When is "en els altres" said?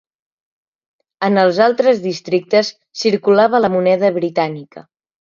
1.27-2.03